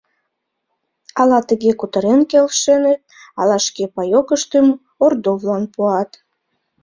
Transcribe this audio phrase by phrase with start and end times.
[1.21, 2.99] Ала тыге кутырен келшеныт,
[3.39, 4.67] ала шке паекыштым
[5.05, 6.11] Ордовлан пуат.